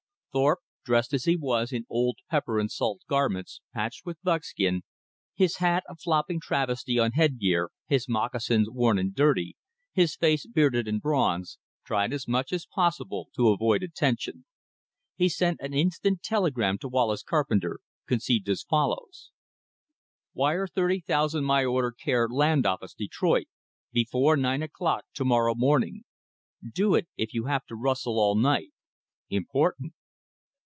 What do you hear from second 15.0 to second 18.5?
He sent an instant telegram to Wallace Carpenter conceived